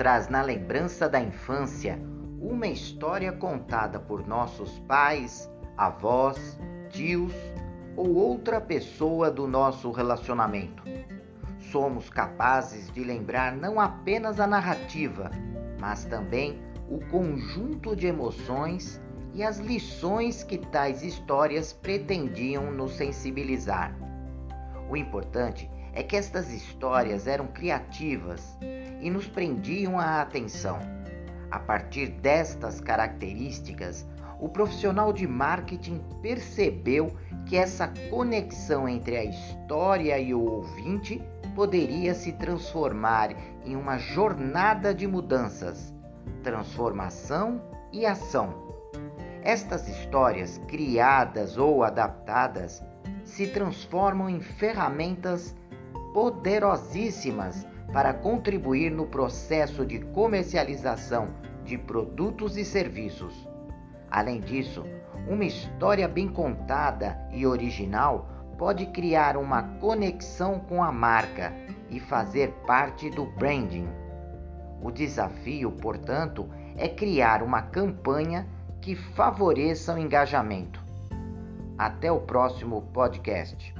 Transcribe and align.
traz 0.00 0.28
na 0.28 0.42
lembrança 0.42 1.08
da 1.08 1.20
infância 1.20 1.96
uma 2.40 2.66
história 2.66 3.30
contada 3.30 4.00
por 4.00 4.26
nossos 4.26 4.78
pais, 4.80 5.48
avós, 5.76 6.58
tios 6.88 7.32
ou 7.96 8.14
outra 8.14 8.60
pessoa 8.60 9.30
do 9.30 9.46
nosso 9.46 9.92
relacionamento. 9.92 10.82
Somos 11.70 12.10
capazes 12.10 12.90
de 12.90 13.04
lembrar 13.04 13.54
não 13.54 13.78
apenas 13.78 14.40
a 14.40 14.46
narrativa, 14.46 15.30
mas 15.78 16.04
também 16.04 16.60
o 16.88 16.98
conjunto 17.06 17.94
de 17.94 18.06
emoções 18.06 19.00
e 19.34 19.44
as 19.44 19.58
lições 19.58 20.42
que 20.42 20.58
tais 20.58 21.04
histórias 21.04 21.72
pretendiam 21.72 22.72
nos 22.72 22.96
sensibilizar. 22.96 23.94
O 24.88 24.96
importante 24.96 25.70
é 25.92 26.02
que 26.02 26.16
estas 26.16 26.50
histórias 26.52 27.26
eram 27.28 27.46
criativas 27.46 28.58
e 29.00 29.10
nos 29.10 29.26
prendiam 29.26 29.98
a 29.98 30.20
atenção. 30.20 30.78
A 31.50 31.58
partir 31.58 32.08
destas 32.08 32.80
características, 32.80 34.06
o 34.40 34.48
profissional 34.48 35.12
de 35.12 35.26
marketing 35.26 36.00
percebeu 36.22 37.14
que 37.46 37.56
essa 37.56 37.92
conexão 38.08 38.88
entre 38.88 39.16
a 39.16 39.24
história 39.24 40.18
e 40.18 40.32
o 40.32 40.40
ouvinte 40.40 41.20
poderia 41.54 42.14
se 42.14 42.32
transformar 42.32 43.34
em 43.64 43.76
uma 43.76 43.98
jornada 43.98 44.94
de 44.94 45.06
mudanças, 45.06 45.92
transformação 46.42 47.60
e 47.92 48.06
ação. 48.06 48.70
Estas 49.42 49.88
histórias, 49.88 50.58
criadas 50.68 51.56
ou 51.56 51.82
adaptadas, 51.82 52.82
se 53.24 53.46
transformam 53.46 54.28
em 54.28 54.40
ferramentas 54.40 55.54
poderosíssimas 56.12 57.66
para 57.92 58.14
contribuir 58.14 58.90
no 58.90 59.06
processo 59.06 59.84
de 59.84 59.98
comercialização 59.98 61.28
de 61.64 61.76
produtos 61.76 62.56
e 62.56 62.64
serviços. 62.64 63.48
Além 64.10 64.40
disso, 64.40 64.84
uma 65.28 65.44
história 65.44 66.08
bem 66.08 66.28
contada 66.28 67.18
e 67.32 67.46
original 67.46 68.28
pode 68.58 68.86
criar 68.86 69.36
uma 69.36 69.62
conexão 69.78 70.58
com 70.60 70.82
a 70.82 70.92
marca 70.92 71.52
e 71.88 71.98
fazer 71.98 72.50
parte 72.66 73.08
do 73.10 73.26
branding. 73.26 73.88
O 74.82 74.90
desafio, 74.90 75.72
portanto, 75.72 76.48
é 76.76 76.88
criar 76.88 77.42
uma 77.42 77.62
campanha 77.62 78.46
que 78.80 78.94
favoreça 78.94 79.94
o 79.94 79.98
engajamento. 79.98 80.82
Até 81.76 82.10
o 82.10 82.20
próximo 82.20 82.82
podcast. 82.92 83.74